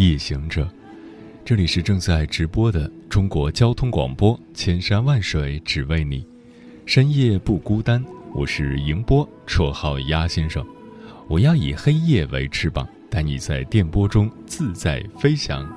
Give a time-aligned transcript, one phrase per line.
[0.00, 0.66] 夜行者，
[1.44, 6.26] 这里是正在直播的中国交通广播，千山万水只为你，
[6.86, 8.02] 深夜不孤单。
[8.32, 10.64] 我是迎波，绰号鸭先生。
[11.28, 15.70] 我要以黑夜为翅膀，带你在电波中自在飞翔。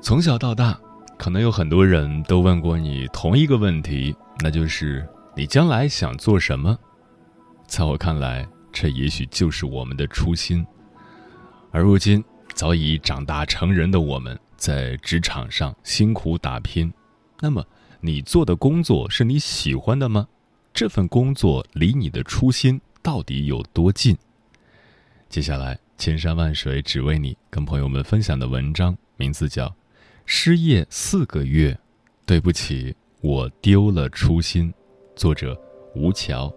[0.00, 0.80] 从小到大，
[1.18, 5.06] 可能有很多人都问过你同一个问题，那就是
[5.36, 6.78] 你将来想做什么？
[7.66, 10.66] 在我看来，这也许就是我们的初心。
[11.70, 12.24] 而如今，
[12.54, 16.92] 早已长大成人的我们，在职场上辛苦打拼，
[17.40, 17.64] 那么。
[18.00, 20.28] 你做的工作是你喜欢的吗？
[20.72, 24.16] 这份工作离你的初心到底有多近？
[25.28, 29.66] 接下来，千山万水只为你，跟朋友们分享的文章名字叫
[30.26, 31.72] 《失业四个月》，
[32.24, 34.72] 对不起，我丢了初心。
[35.16, 35.60] 作者：
[35.96, 36.54] 吴桥。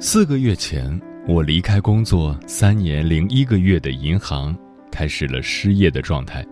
[0.00, 4.56] 四个月前，我离开工作三年零一个月的银行，
[4.92, 6.46] 开始了失业的状态。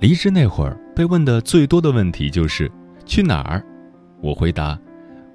[0.00, 2.68] 离职那会儿，被问的最多的问题就是
[3.06, 3.64] 去哪儿。
[4.20, 4.76] 我回答：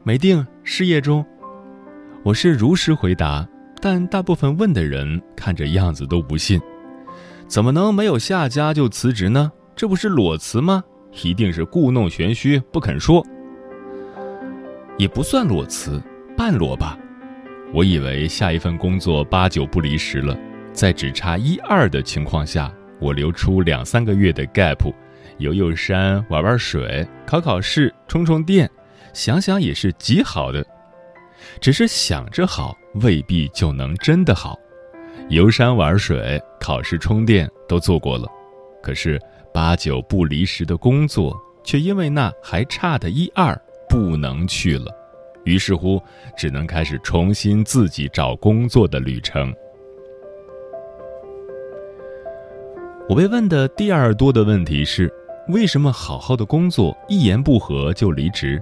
[0.03, 1.25] 没定，失业中。
[2.21, 3.47] 我是如实回答，
[3.79, 6.59] 但大部分问的人看着样子都不信。
[7.47, 9.49] 怎么能没有下家就辞职呢？
[9.73, 10.83] 这不是裸辞吗？
[11.23, 13.25] 一定是故弄玄虚，不肯说。
[14.97, 16.01] 也不算裸辞，
[16.35, 16.99] 半裸吧。
[17.73, 20.37] 我以为下一份工作八九不离十了，
[20.71, 24.93] 在只差一二的情况下，我留出两三个月的 gap，
[25.39, 28.69] 游游山、玩玩水、考考试、充充电，
[29.13, 30.65] 想想也是极好的。
[31.59, 34.57] 只是想着好，未必就能真的好。
[35.29, 38.27] 游山玩水、考试充电都做过了，
[38.81, 39.19] 可是
[39.53, 43.59] 八九不离十的工作，却因为那还差的一二，
[43.89, 44.85] 不能去了。
[45.45, 46.01] 于是乎，
[46.35, 49.53] 只能开始重新自己找工作的旅程。
[53.07, 55.11] 我被问的第二多的问题是：
[55.49, 58.61] 为什么好好的工作一言不合就离职？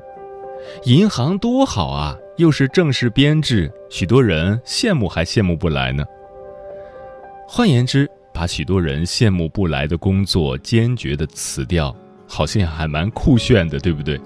[0.84, 6.04] 银行多好啊，又是正式编制，许多人羡慕还羡慕不来呢。
[7.48, 11.96] 换言之，把许多人羡慕不来的工作坚决的辞掉，
[12.28, 14.20] 好像还蛮酷炫的，对不对？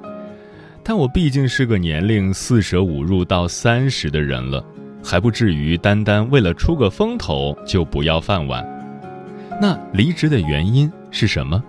[0.90, 4.64] 但我毕竟是个年龄四舍五入到三十的人了，
[5.04, 8.66] 还不至于单单为了出个风头就不要饭碗。
[9.62, 11.62] 那离职的原因是什么？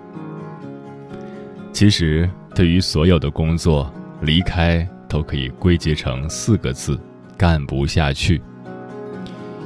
[1.73, 6.97] 其实，对于所有的工作，离开都可以归结成四个字：
[7.37, 8.41] 干不下去。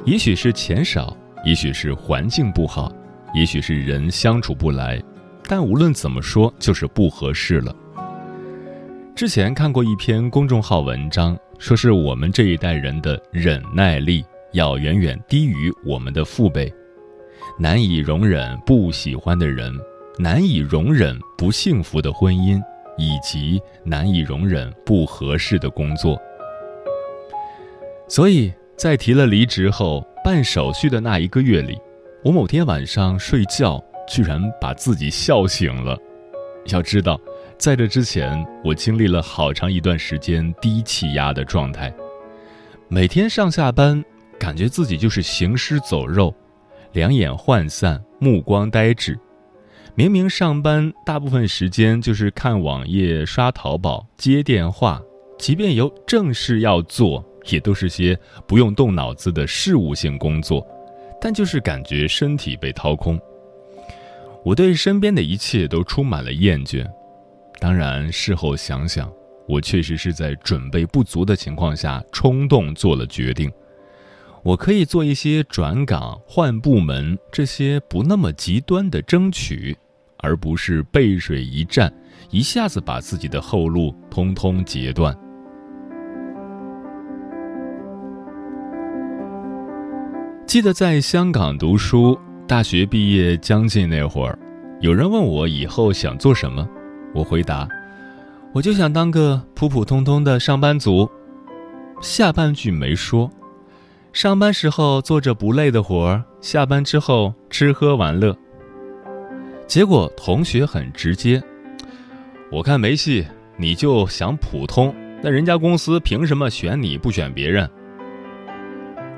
[0.07, 1.15] 也许是钱少，
[1.45, 2.91] 也许是环境不好，
[3.35, 4.99] 也许是人相处不来，
[5.47, 7.77] 但无论怎么说，就是不合适了。
[9.15, 16.73] 之前看过一篇公众号文章，说是我们这一代人的忍耐力要远远低于我们的父辈，
[17.59, 19.71] 难以容忍不喜欢的人，
[20.19, 22.61] 难以容忍不幸福的婚姻，
[22.97, 26.19] 以及难以容忍不合适的工作。
[28.09, 31.79] 所以在提了离职后办手续的那一个月里，
[32.25, 35.97] 我某天晚上睡觉居然把自己笑醒了。
[36.67, 37.21] 要知道。
[37.63, 41.95] 在这之前，我经历了好长一段时间低气压的状态，
[42.89, 44.05] 每天上下班，
[44.37, 46.35] 感觉自己就是行尸走肉，
[46.91, 49.17] 两眼涣散，目光呆滞。
[49.95, 55.01] 明明上班大部分时间就是看网页、刷淘宝、接电话，
[55.39, 60.67] 即便有正事要做，也都是些不用动脑子的事务性工作，
[61.21, 63.17] 但就是感觉身体被掏空。
[64.45, 66.85] 我对身边的一切都充满了厌倦。
[67.63, 69.09] 当然，事后想想，
[69.47, 73.49] 我确实是在准备不足的情况下冲动做了决定。
[74.43, 79.77] 我可以做一些转岗、换部门这些不那么极端的争取，
[80.17, 81.95] 而不是背水一战，
[82.31, 85.17] 一下子把自己的后路通通截断。
[90.49, 92.19] 记得在香港读书，
[92.49, 94.37] 大学毕业将近那会儿，
[94.81, 96.69] 有人问我以后想做什么，
[97.15, 97.69] 我回答
[98.53, 101.09] ：“我就想当个普普通通的上班族。”
[102.01, 103.31] 下半句没说，
[104.13, 108.37] 上班时候做着不累的活儿，下班之后吃喝玩乐。
[109.67, 111.43] 结果同学很直接
[112.51, 113.27] ：“我看没戏，
[113.57, 117.71] 你就想普通，那人家公司凭什么选你不选别人？”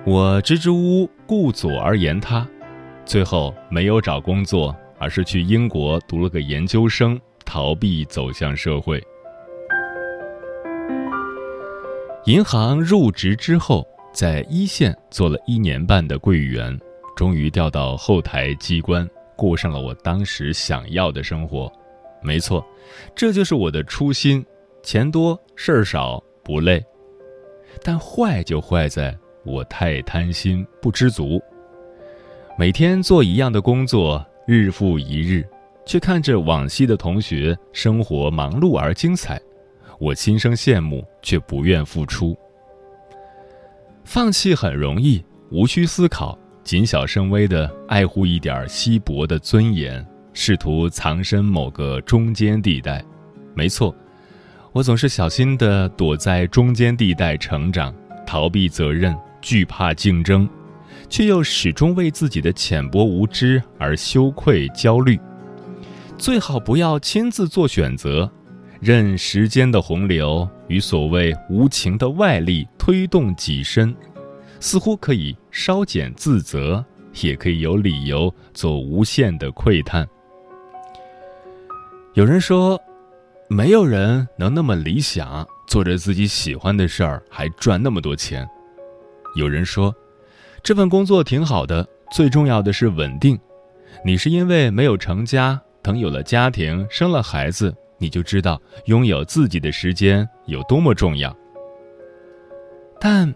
[0.04, 2.46] 我支支吾吾，顾左而言他，
[3.06, 9.02] 最后没有找工作，而是去英国读了个研究生，逃避走向社会。
[12.26, 16.78] 银行入职之后，在一线做了一年半的柜员，
[17.14, 21.70] 终于调到后台机关，过上了我当时想要的生活。
[22.22, 22.64] 没错，
[23.14, 24.44] 这就是我的初心，
[24.82, 26.82] 钱多事儿少，不累。
[27.82, 29.16] 但坏就坏在。
[29.46, 31.38] 我太贪心，不知足。
[32.58, 35.46] 每天做一样的工作，日复一日，
[35.86, 39.40] 却看着往昔的同学生活忙碌而精彩，
[39.98, 42.36] 我心生羡慕，却不愿付出。
[44.04, 53.04] 放弃很容易，无需思考，谨小慎微的爱护一点稀薄的尊严，试图藏身某个中间地带。
[53.54, 53.94] 没错，
[54.72, 57.94] 我总是小心的躲在中间地带成长，
[58.26, 59.16] 逃避责任。
[59.46, 60.48] 惧怕竞争，
[61.10, 65.20] 却又始终为自己的浅薄无知而羞愧焦虑。
[66.16, 68.30] 最好不要亲自做选择，
[68.80, 73.94] 任时间的洪流与所谓无情的外力推动己身，
[74.60, 76.82] 似乎可以稍减自责，
[77.20, 80.08] 也可以有理由做无限的窥探。
[82.14, 82.80] 有人说，
[83.48, 88.48] 没有人能那么理想，做着自己喜欢的事儿，还赚那么多钱。
[89.34, 89.94] 有人说，
[90.62, 93.38] 这份工作挺好的，最重要的是稳定。
[94.04, 101.36] 你是因为没有成家，等有了家庭，生了孩子，你就知道拥有自己的时间有多么重要。
[102.98, 103.32] 但，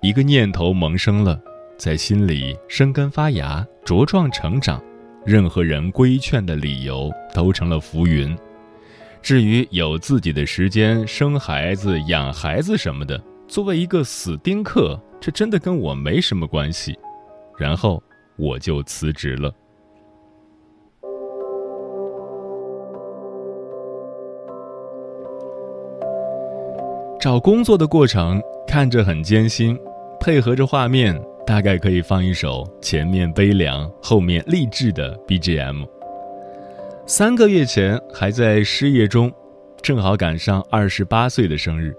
[0.00, 1.38] 一个念头萌生了，
[1.76, 4.80] 在心里生根发芽、茁壮成长，
[5.26, 8.38] 任何人规劝的理由都成了浮云。
[9.20, 14.96] 至于有自己的时间、生孩子、养孩子什么的，作为一个死丁克。
[15.20, 16.96] 这真的跟我没什么关系，
[17.58, 18.00] 然后
[18.36, 19.52] 我就辞职了。
[27.20, 29.76] 找工作的过程看着很艰辛，
[30.20, 35.84] 配合着画面，大概可以放一首前面悲凉、后面励志的 BGM。
[37.06, 39.32] 三个月前还在失业中，
[39.82, 41.92] 正好赶上二十八岁的生日，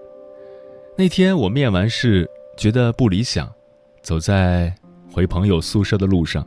[0.97, 2.29] 那天我面完试。
[2.57, 3.49] 觉得不理想，
[4.01, 4.75] 走在
[5.13, 6.45] 回朋友宿舍的路上，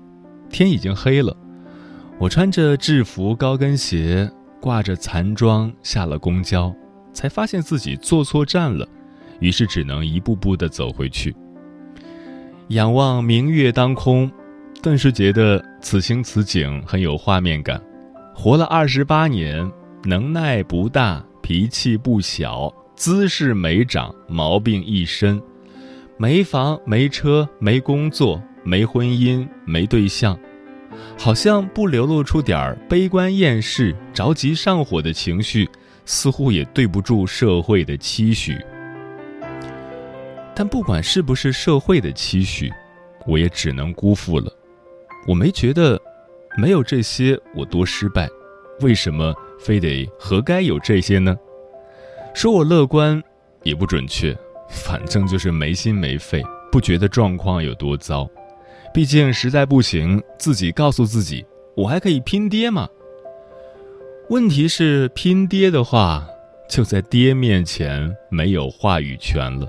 [0.50, 1.34] 天已经黑了。
[2.19, 4.30] 我穿着制服高跟鞋，
[4.60, 6.70] 挂着残妆下了公交，
[7.12, 8.87] 才发现自己坐错站了，
[9.41, 11.35] 于是只能一步步的走回去。
[12.69, 14.31] 仰望明月当空，
[14.82, 17.81] 顿时觉得此情此景很有画面感。
[18.34, 19.70] 活了二十八年，
[20.05, 25.41] 能耐不大，脾气不小，姿势没长，毛病一身。
[26.17, 30.39] 没房没车没工作没婚姻没对象，
[31.19, 35.69] 好像不流露出点悲观厌世、着急上火的情绪，
[36.05, 38.56] 似乎也对不住社会的期许。
[40.55, 42.71] 但不管是不是社会的期许，
[43.27, 44.53] 我也只能辜负了。
[45.27, 46.01] 我没觉得
[46.56, 48.29] 没有这些我多失败，
[48.81, 51.37] 为什么非得何该有这些呢？
[52.35, 53.23] 说我乐观
[53.63, 54.37] 也不准确。
[54.69, 58.27] 反正就是没心没肺，不觉得状况有多糟。
[58.94, 61.44] 毕竟实在不行，自己告诉自己，
[61.77, 62.89] 我还可以拼爹嘛。
[64.32, 66.27] 问题是拼爹的话，
[66.67, 69.69] 就在爹面前没有话语权了。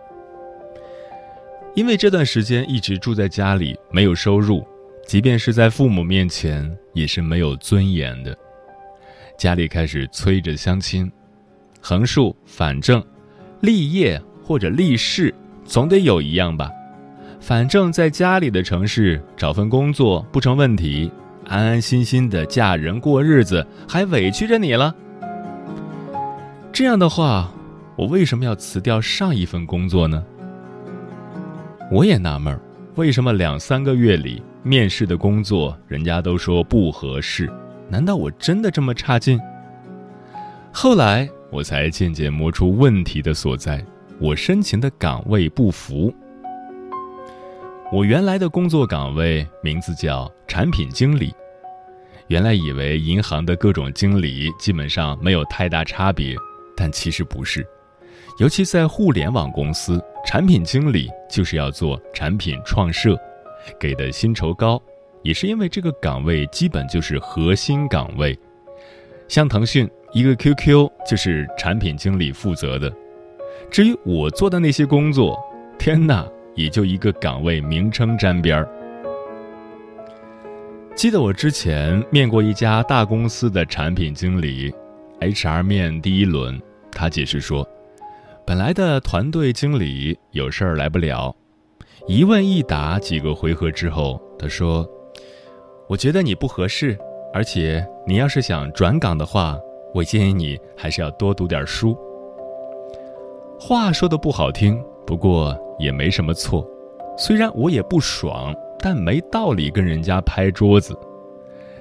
[1.76, 4.66] 因为这段时间一直住在家里，没有收入，
[5.06, 8.34] 即便是在父母面前也是没有尊严的。
[9.38, 11.12] 家里开始催着相亲，
[11.82, 13.04] 横竖反正，
[13.60, 14.18] 立业。
[14.46, 15.34] 或者立事，
[15.66, 16.70] 总得有一样吧。
[17.42, 21.12] 反正在家里的城市找份工作不成问题，
[21.46, 24.94] 安安心心的嫁人过日子，还委屈着你了。
[26.72, 27.52] 这样的话，
[27.96, 30.24] 我为什么要辞掉上一份工作呢？
[31.92, 32.60] 我也纳闷，
[32.96, 37.52] 为什么两三个月里面试的工作人家都说不合适，
[37.90, 39.40] 难道我真的这么差劲？
[40.72, 43.86] 后来我才渐渐摸出问题的所在，
[44.20, 46.12] 我申请的岗位不符。
[47.94, 51.32] 我原来的工作岗位名字叫产品经理，
[52.26, 56.36] 原来以为银行的各种经理基本上没有太大差别，
[56.76, 57.64] 但其实不是，
[58.40, 63.16] 尤其在互联网公司，产品经理就是要做产品创设，
[63.80, 64.82] 给的薪酬高，
[65.22, 68.36] 也是因为这个岗位基本就是核心岗位，
[69.28, 69.88] 像腾讯。
[70.14, 72.92] 一个 QQ 就是产品经理负责的，
[73.72, 75.40] 至于我做的那些工作，
[75.80, 78.70] 天哪，也就一个岗位名称沾边儿。
[80.96, 84.74] 记得我之前面过一家大公司的产品经理
[85.20, 87.68] ，HR 面第一轮，他解释说，
[88.46, 91.36] 本来的团队经理有事儿来不了，
[92.08, 94.88] 一问一答几个回合之后，他说，
[95.88, 96.98] 我觉得你不合适，
[97.34, 99.58] 而且你要是想转岗的话。
[99.96, 101.96] 我建议你还是要多读点书。
[103.60, 106.68] 话说的不好听，不过也没什么错。
[107.18, 110.98] 虽然我也不爽，但没道理跟人家拍桌子。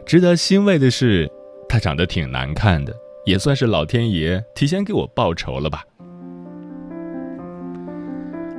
[0.05, 1.31] 值得欣慰的是，
[1.69, 2.95] 他长得挺难看的，
[3.25, 5.85] 也算是老天爷提前给我报仇了吧。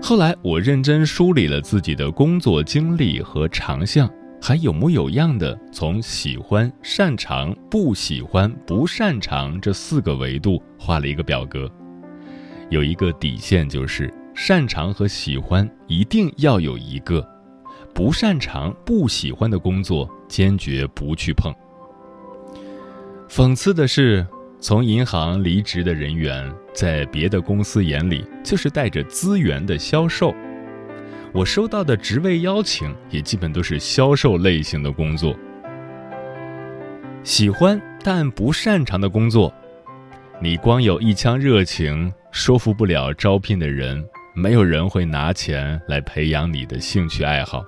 [0.02, 4.10] 后来我认真梳理了自己的工作经历和长项。
[4.46, 11.72] 还有模有样的从喜欢、擅长、不喜欢、不擅长这四个维度画了一个表格，
[12.70, 17.26] 有一个底线就是擅长和喜欢一定要有一个，
[17.94, 21.54] 不擅长、不喜欢的工作坚决不去碰。
[23.30, 24.26] 讽刺的是，
[24.60, 30.34] 从银行离职的人员在别的公司眼里就是带着资源的销售。
[31.32, 35.36] 我收到的职位邀请也基本都是销售类型的工作。
[37.24, 39.52] 喜欢但不擅长的工作，
[40.42, 47.64] 你光有一腔热情，说服不了招聘的人，没有人会拿钱来培养你的兴趣爱好。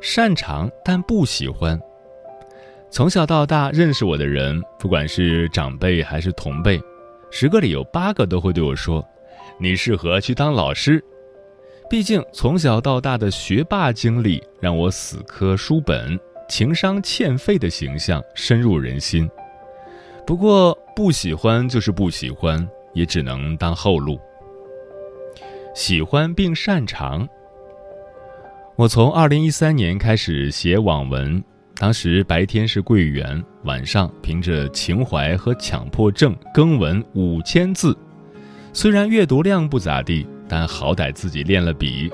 [0.00, 1.78] 擅长但不喜欢，
[2.90, 6.80] 从小到大认识我的人，不管是长辈还是同辈，
[7.30, 9.06] 十个里有八个都会对我说
[9.60, 11.02] ：“你适合去当老师。”
[11.88, 19.28] 毕竟从小到大的学霸经历让我死磕书本、情商欠费的形象深入人心。
[20.26, 24.18] 不过不喜欢就是不喜欢，也只能当后路。
[25.76, 27.28] 喜欢并擅长。
[28.76, 37.94] 我从二零一三年开始写网文，当时白天是柜员，晚上凭着情怀和强迫症更文五千字，
[38.72, 40.26] 虽然阅读量不咋地。
[40.48, 42.08] 但好歹自己练了笔。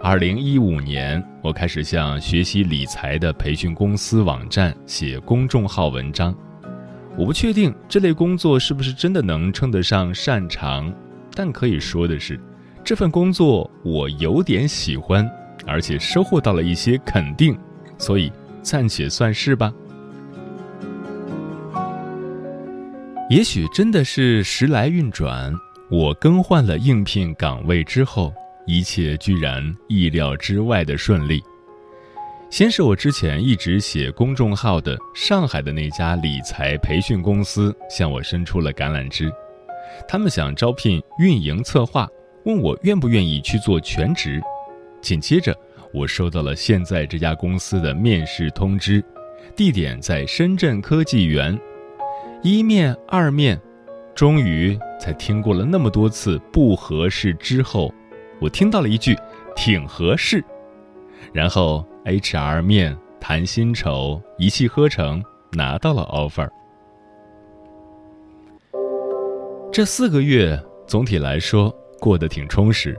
[0.00, 6.32] 二零一五年，我开始向学习理财的培训公司网站写公众号文章。
[7.18, 10.94] 我不确定这类工作是不是真的能称得上擅长，
[11.34, 12.38] 但可以说的是，
[12.84, 15.28] 这份工作我有点喜欢，
[15.66, 17.56] 而且收获到了一些肯定，
[17.96, 19.72] 所以暂且算是吧。
[23.30, 25.52] 也许真的是时来运转。
[25.90, 28.32] 我更换了应聘岗位之后，
[28.66, 31.42] 一切居然意料之外的顺利。
[32.50, 39.30] 先是我之前一直写公众号的上海的那家理财培训公司向我伸出了橄榄枝，
[40.08, 42.08] 他们想招聘运营策划，
[42.44, 44.40] 问我愿不愿意去做全职。
[45.00, 45.56] 紧接着，
[45.92, 49.04] 我收到了现在这家公司的面试通知，
[49.56, 51.58] 地点在深圳科技园，
[52.42, 53.60] 一面二面。
[54.14, 57.92] 终于在听过了那么多次不合适之后，
[58.40, 59.16] 我听到了一句
[59.56, 60.44] “挺合适”，
[61.32, 66.48] 然后 HR 面谈薪酬，一气呵成拿到了 offer。
[69.72, 72.98] 这四个月总体来说过得挺充实，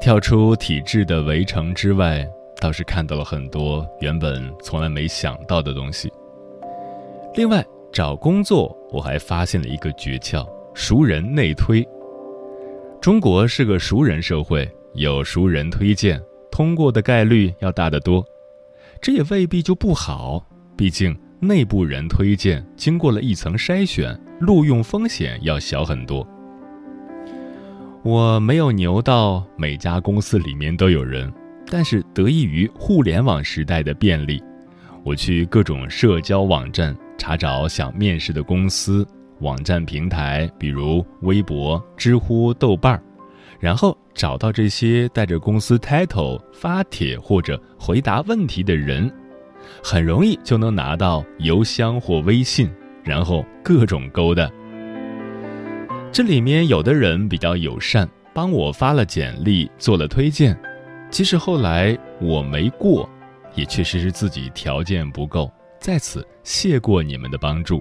[0.00, 2.26] 跳出体制的围城之外，
[2.58, 6.10] 倒是看到了很多原本从来没想到的东西。
[7.34, 7.62] 另外。
[7.92, 11.84] 找工作，我还发现了一个诀窍：熟人内推。
[13.00, 18.24] 中国是个熟人社会，有熟人推荐，通过的概率要大得多。
[19.00, 20.40] 这也未必就不好，
[20.76, 26.24] 毕竟内部人推荐经过了一层筛选，录用风险要小很多。
[28.02, 31.32] 我没有牛到每家公司里面都有人，
[31.66, 34.42] 但是得益于互联网时代的便利，
[35.04, 36.96] 我去各种社交网站。
[37.18, 39.06] 查找想面试的公司
[39.40, 43.02] 网站平台，比如微博、知乎、豆瓣儿，
[43.58, 49.12] 然后找到这些带着公司 title 发帖或者回答问题的人，
[49.84, 52.70] 很容易就能拿到邮箱或微信，
[53.04, 54.50] 然后各种勾搭。
[56.12, 60.58] 这里面有的人比较友善，帮我发了简历，做了推荐。
[61.08, 63.08] 即使后来我没过，
[63.54, 65.48] 也确实是自己条件不够，
[65.78, 67.80] 在此谢过你们的帮助。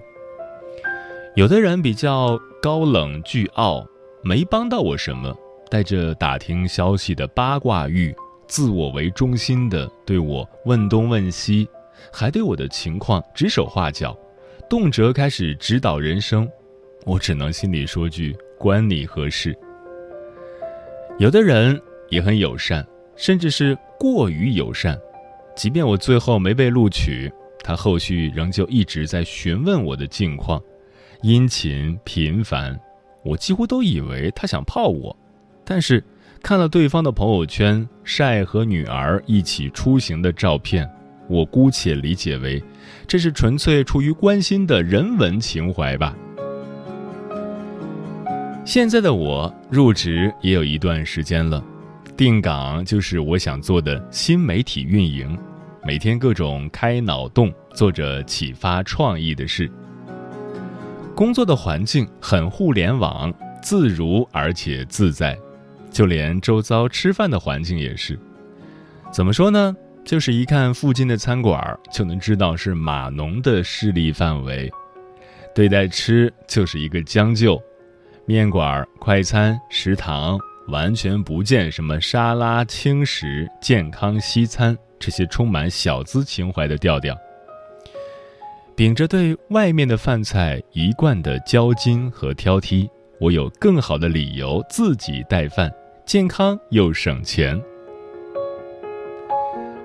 [1.36, 3.83] 有的人比较高冷巨傲，
[4.24, 5.36] 没帮到我什么，
[5.67, 8.15] 带着打听消息的八卦欲，
[8.48, 11.67] 自我为中心的对我问东问西，
[12.13, 14.15] 还对我的情况指手画脚，
[14.69, 16.48] 动辄开始指导人生。
[17.06, 19.58] 我只能心里说句“关你何事”。
[21.18, 21.79] 有的人
[22.10, 24.98] 也很友善，甚至是过于友善。
[25.56, 27.32] 即便我最后没被录取，
[27.63, 30.62] 他后续仍旧一直在询问我的近况，
[31.22, 32.79] 殷勤频繁。
[33.24, 35.13] 我几乎都以为他想泡我，
[35.65, 36.01] 但是
[36.41, 40.89] 看了对方的朋友圈晒和女儿一起出行的照片，
[41.27, 42.63] 我姑且理解为
[43.06, 46.15] 这是纯粹出于关心的人文情怀吧。
[48.69, 51.59] 现在的我入职也有一段时间了，
[52.15, 55.35] 定岗就是我想做的新媒体运营，
[55.83, 59.67] 每天各种开脑洞，做着启发创意的事。
[61.15, 65.35] 工作的环境很互联网，自如而且自在，
[65.89, 68.19] 就连周遭吃饭的环境也是。
[69.11, 69.75] 怎么说呢？
[70.05, 74.71] 就是一看附近的餐馆，就能知道是码农的势力范围。
[75.55, 77.59] 对待吃就是一个将就。
[78.29, 87.17] 面馆、快餐、食堂完全不见什么沙拉、轻食、健康西餐这些充满小资情怀的调调。
[88.75, 92.88] 秉着对外面的饭菜一贯的骄矜和挑剔，
[93.19, 95.74] 我有更好的理由自己带饭，
[96.05, 97.59] 健康又省钱。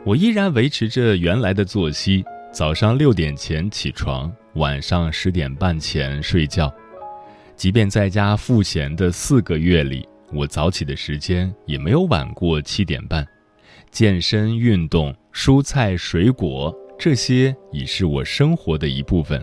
[0.05, 2.23] 我依然维持着原来的作息：
[2.53, 6.71] 早上六点前起床，晚上十点半前睡觉。
[7.57, 13.27] 即便在家赋闲的四个月里，我早起的时间也没有晚过七点半。
[13.91, 19.41] 健身、运动、蔬菜、水果，这些已是我生活的一部分。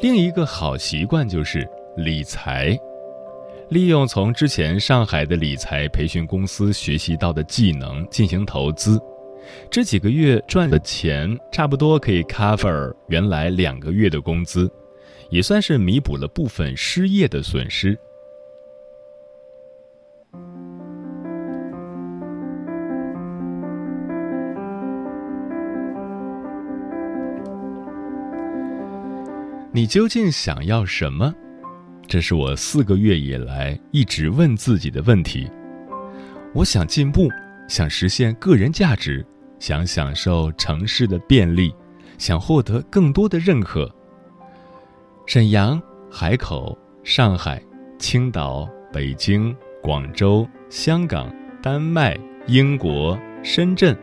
[0.00, 2.78] 另一个好习惯就是理财，
[3.70, 9.00] 利用从之前上海的理财培训公司学习到的技能进行投资。
[9.70, 14.70] 这几个月赚的钱，差不多可以 cover 原来两个月的工资。
[15.32, 17.98] 也算是弥补了部分失业的损失。
[29.72, 31.34] 你究竟想要什么？
[32.06, 35.50] 这是我四个月以来一直问自己的问题。
[36.52, 37.30] 我想进步，
[37.70, 39.24] 想实现个人价值，
[39.58, 41.74] 想享受城市的便利，
[42.18, 43.90] 想获得更多的认可。
[45.32, 47.58] 沈阳、海口、上海、
[47.98, 52.14] 青岛、北京、广州、香港、丹麦、
[52.48, 53.96] 英国、深圳，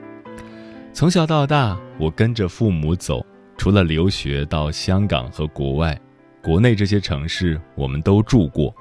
[0.91, 3.23] 从小到大，我跟着父母走，
[3.57, 5.95] 除了留学到香港和国外，
[6.41, 8.73] 国内这些城市我们都住过，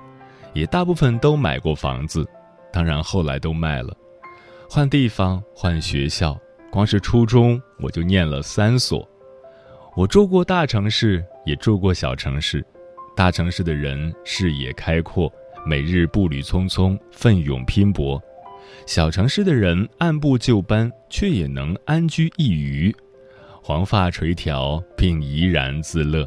[0.55, 2.27] 也大部分都买过房子，
[2.73, 3.95] 当然后来都卖了，
[4.71, 6.35] 换地方、换学校，
[6.71, 9.07] 光是初中我就念了三所。
[9.99, 12.65] 我住过大城市，也住过小城市。
[13.17, 15.29] 大城市的人视野开阔，
[15.67, 18.17] 每日步履匆匆，奋勇拼搏；
[18.87, 22.95] 小城市的人按部就班，却也能安居一隅，
[23.61, 26.25] 黄发垂髫，并怡然自乐。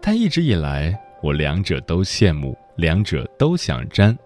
[0.00, 4.18] 但一直以来，我两者都羡慕，两者都想沾。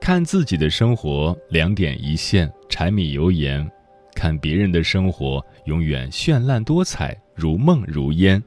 [0.00, 3.64] 看自己的生活两点一线，柴米油盐；
[4.12, 7.16] 看别人的生活永远绚烂多彩。
[7.34, 8.42] 如梦如烟，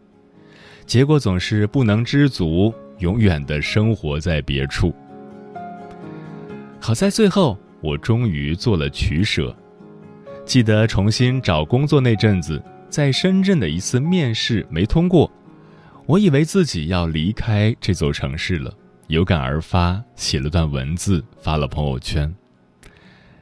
[0.86, 4.93] 结果总是不能知足，永远的生活在别处。
[6.80, 9.56] 好在最后，我终于做了取舍。
[10.45, 15.30] 记得重新找工作那阵子，在深圳的一次面试没通过，
[16.06, 18.73] 我以为自己要离开这座城市了，
[19.08, 22.34] 有感而发，写了段文字发了朋友圈。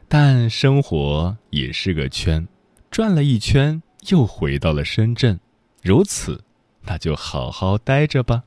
[0.07, 2.47] 但生活也是个圈，
[2.89, 3.79] 转了一圈。
[4.09, 5.39] 又回到了深圳，
[5.81, 6.43] 如此，
[6.83, 8.43] 那就好好待着吧。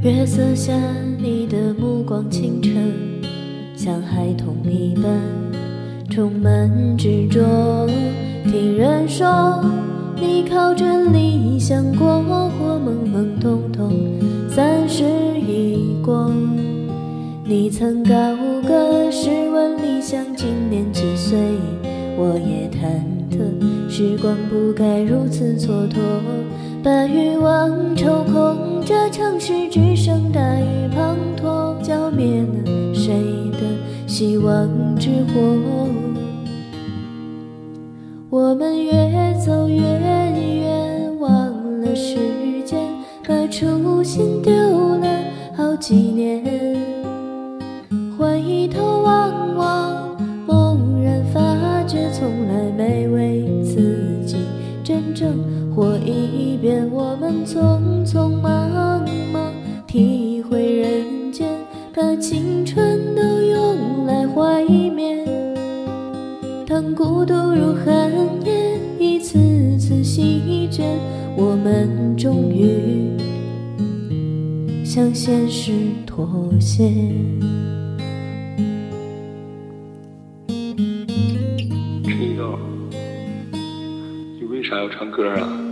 [0.00, 1.07] 月色下。
[2.02, 2.28] 光。
[2.30, 2.70] 清澈，
[3.76, 5.04] 像孩童一般，
[6.10, 7.40] 充满执着。
[8.44, 9.62] 听人说，
[10.16, 13.92] 你靠着理想过活，懵懵懂懂，
[14.48, 15.04] 三十
[15.40, 16.30] 已过。
[17.44, 18.12] 你曾高
[18.66, 21.38] 歌，试问理想今年几岁？
[22.16, 23.38] 我也忐忑，
[23.88, 25.96] 时光不该如此蹉跎。
[26.82, 31.37] 把欲望抽空，这城市只剩大雨滂沱，
[32.18, 33.14] 灭了谁
[33.52, 33.60] 的
[34.08, 35.86] 希望之火？
[38.28, 38.92] 我们越
[39.34, 41.30] 走越远，忘
[41.80, 42.16] 了时
[42.64, 42.80] 间，
[43.24, 45.06] 把初心丢了
[45.56, 46.17] 好几。
[62.20, 65.24] 青春都用来怀缅。
[66.66, 68.10] 当孤独如寒
[68.44, 69.38] 夜，一次
[69.78, 70.84] 次席卷，
[71.36, 73.16] 我们终于
[74.84, 75.72] 向现实
[76.04, 76.88] 妥协。
[82.04, 82.58] 陈友，
[84.40, 85.67] 你为啥要唱歌啊？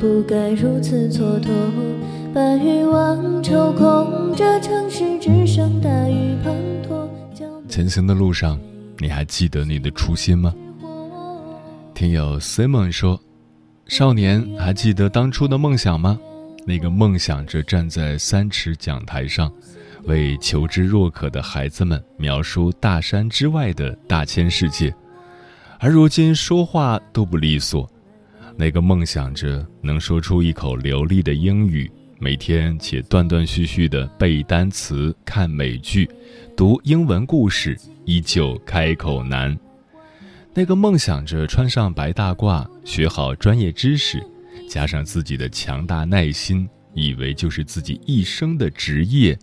[0.00, 1.48] 不该如此蹉跎，
[2.32, 6.52] 把欲望抽空，这城市只剩大雨滂
[6.88, 7.08] 沱。
[7.68, 8.60] 前行的路上，
[8.98, 10.54] 你还记得你的初心吗？
[11.94, 13.20] 听友 Simon 说，
[13.86, 16.16] 少年还记得当初的梦想吗？
[16.64, 19.52] 那个梦想着站在三尺讲台上，
[20.04, 24.94] 为求知若渴的孩子们描述大山之外的大千世界，
[25.80, 27.90] 而如今说话都不利索。
[28.60, 36.10] 那个梦想着能说出一口流利的英语，每天且断断续续的背单词、看美剧、
[36.56, 39.56] 读英文故事，依旧开口难。
[40.52, 44.20] 那个梦想着穿上白大褂，学好专业知识，
[44.68, 49.38] 加上自己的强大耐心，以为就是自己一生的职业，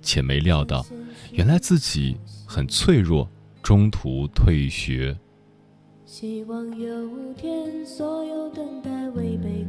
[0.00, 0.86] 且没料到，
[1.32, 3.30] 原来自己很脆弱，
[3.62, 5.14] 中途退学。
[6.16, 9.66] 希望有天，所有等待会被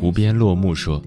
[0.00, 1.02] 无边落幕说：“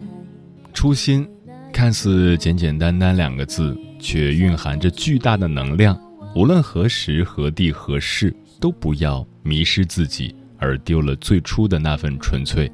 [0.76, 1.26] 初心
[1.72, 5.98] 看似简简单单两个字，却蕴含着巨大的能量。
[6.36, 12.70] 无论何时何地何事，都不要迷失自己，而丢了最初的那份纯粹。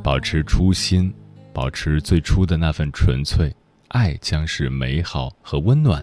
[0.00, 1.12] 保持初心，
[1.52, 3.52] 保持最初的那份纯粹，
[3.88, 6.00] 爱将是美好和温暖；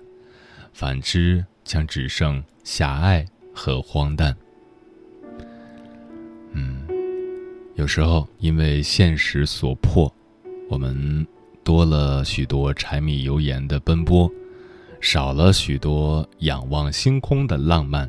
[0.73, 3.25] 反之，将只剩狭隘。”
[3.57, 4.37] 和荒诞，
[6.51, 6.85] 嗯，
[7.73, 10.13] 有时候因为现实所迫，
[10.69, 11.25] 我们
[11.63, 14.31] 多了许多柴米油盐的奔波，
[15.01, 18.07] 少了许多仰望星空的浪漫。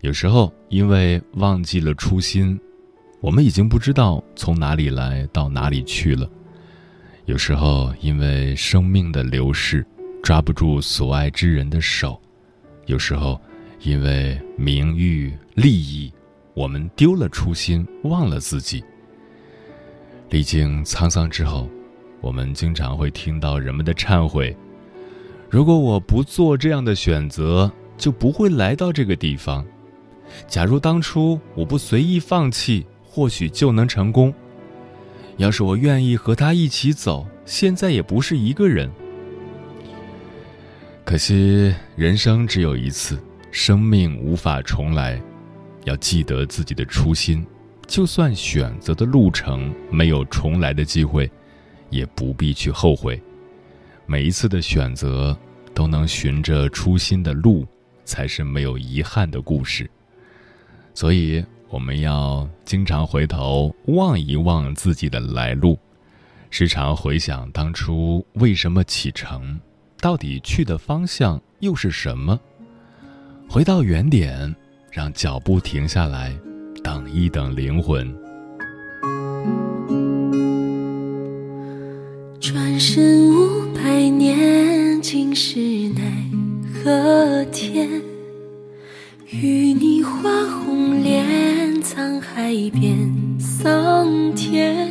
[0.00, 2.58] 有时候因为忘记了初心，
[3.20, 6.30] 我们已经不知道从哪里来到哪里去了。
[7.24, 9.84] 有时候因为生命的流逝，
[10.22, 12.16] 抓不住所爱之人的手。
[12.86, 13.40] 有时候。
[13.84, 16.12] 因为名誉利益，
[16.54, 18.82] 我们丢了初心，忘了自己。
[20.30, 21.68] 历经沧桑之后，
[22.20, 24.56] 我们经常会听到人们的忏悔：
[25.50, 29.64] 如果我不做这样的选择，就不会来到这个地方；
[30.46, 34.32] 假如当初我不随意放弃，或许就能成功；
[35.38, 38.88] 要是我愿意和他一起走，现在也不是一个人。
[41.04, 43.18] 可惜人生只有一次。
[43.52, 45.22] 生命无法重来，
[45.84, 47.46] 要记得自己的初心。
[47.86, 51.30] 就算选择的路程没有重来的机会，
[51.90, 53.22] 也不必去后悔。
[54.06, 55.36] 每一次的选择
[55.74, 57.66] 都能循着初心的路，
[58.06, 59.88] 才是没有遗憾的故事。
[60.94, 65.78] 所以，我们要经常回头望一望自己的来路，
[66.48, 69.60] 时常回想当初为什么启程，
[70.00, 72.40] 到底去的方向又是什么。
[73.52, 74.56] 回到原点，
[74.90, 76.34] 让脚步停下来，
[76.82, 78.10] 等一等灵魂。
[82.40, 85.60] 转身五百年，今世
[85.90, 86.02] 奈
[86.82, 87.86] 何天？
[89.28, 91.22] 与你画红莲，
[91.82, 92.96] 沧海变
[93.38, 94.88] 桑田。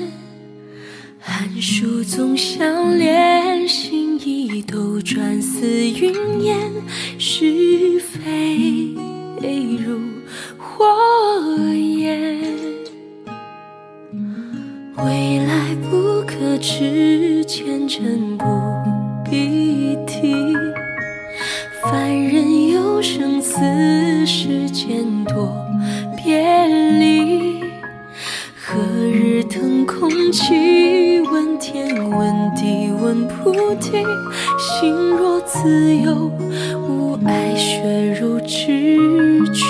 [1.20, 6.56] 寒暑总相连，心意斗转似云烟，
[7.18, 8.94] 是非
[9.84, 10.00] 如
[10.58, 10.86] 火
[11.74, 12.40] 焰。
[14.98, 18.46] 未来不可知，前尘不
[19.28, 20.36] 必提。
[21.82, 23.60] 凡人有生死，
[24.26, 25.52] 世间多
[26.24, 27.64] 别离。
[28.56, 31.01] 何日腾空起？
[31.84, 34.04] 天问地问菩提。
[34.60, 36.32] 心若自由，
[36.88, 39.66] 无碍血如之躯。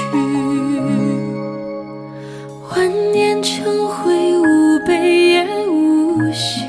[2.69, 4.37] 万念成灰。
[4.37, 6.65] 无悲也无喜，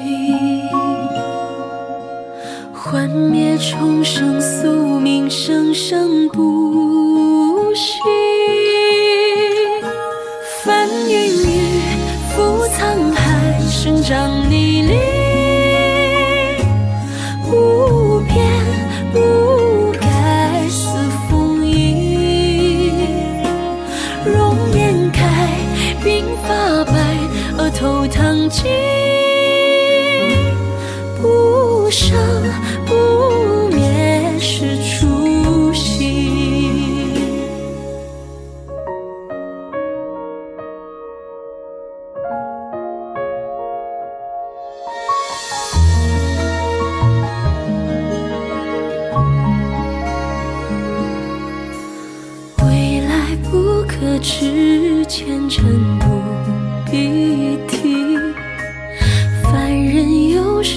[2.72, 8.21] 幻灭重生，宿命生生不息。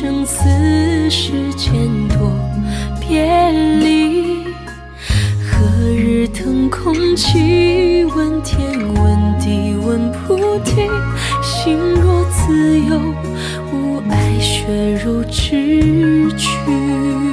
[0.06, 1.74] 生死，世间
[2.10, 2.32] 多
[3.02, 3.26] 别
[3.80, 4.44] 离。
[5.42, 8.06] 何日腾空起？
[8.16, 10.88] 问天问地问菩提。
[11.42, 13.00] 心若自由，
[13.74, 17.25] 无碍血肉之躯。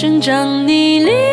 [0.00, 1.27] 生长逆鳞。